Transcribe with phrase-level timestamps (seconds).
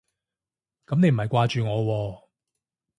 [0.87, 2.27] 噉你唔係掛住我喎